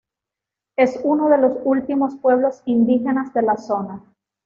Es 0.79 0.99
uno 1.03 1.29
de 1.29 1.37
los 1.37 1.57
últimos 1.63 2.15
pueblos 2.15 2.63
indígenas 2.65 3.35
de 3.35 3.43
la 3.43 3.57
zona. 3.57 4.03